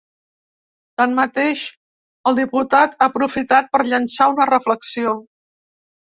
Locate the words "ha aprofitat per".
2.99-3.83